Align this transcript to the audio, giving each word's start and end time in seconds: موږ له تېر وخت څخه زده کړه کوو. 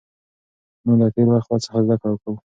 موږ 0.85 0.97
له 1.01 1.07
تېر 1.15 1.27
وخت 1.31 1.49
څخه 1.65 1.77
زده 1.85 1.95
کړه 2.01 2.15
کوو. 2.23 2.35